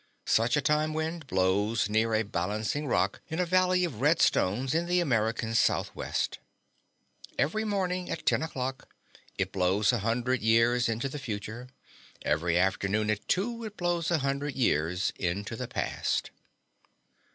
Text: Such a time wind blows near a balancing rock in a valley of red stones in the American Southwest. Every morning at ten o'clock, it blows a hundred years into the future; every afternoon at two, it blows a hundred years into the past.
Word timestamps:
Such 0.25 0.57
a 0.57 0.63
time 0.63 0.95
wind 0.95 1.27
blows 1.27 1.87
near 1.87 2.15
a 2.15 2.23
balancing 2.23 2.87
rock 2.87 3.21
in 3.29 3.39
a 3.39 3.45
valley 3.45 3.83
of 3.85 4.01
red 4.01 4.19
stones 4.19 4.73
in 4.73 4.87
the 4.87 4.99
American 4.99 5.53
Southwest. 5.53 6.39
Every 7.37 7.63
morning 7.63 8.09
at 8.09 8.25
ten 8.25 8.41
o'clock, 8.41 8.89
it 9.37 9.51
blows 9.51 9.93
a 9.93 9.99
hundred 9.99 10.41
years 10.41 10.89
into 10.89 11.07
the 11.07 11.19
future; 11.19 11.67
every 12.23 12.57
afternoon 12.57 13.11
at 13.11 13.27
two, 13.27 13.63
it 13.63 13.77
blows 13.77 14.09
a 14.09 14.17
hundred 14.17 14.55
years 14.55 15.13
into 15.17 15.55
the 15.55 15.67
past. 15.67 16.31